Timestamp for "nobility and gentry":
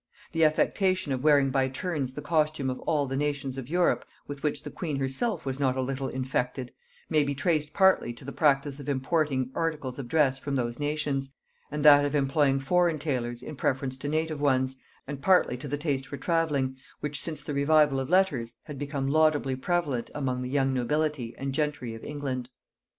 20.73-21.93